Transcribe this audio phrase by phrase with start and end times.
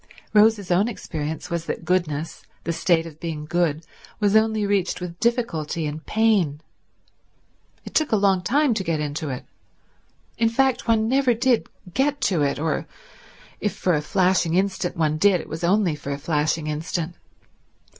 [0.33, 3.85] Rose's own experience was that goodness, the state of being good,
[4.19, 6.59] was only reached with difficulty and pain.
[7.85, 9.45] It took a long time to get to it;
[10.39, 12.87] in fact one never did get to it, or,
[13.59, 17.13] if for a flashing instant one did, it was only for a flashing instant.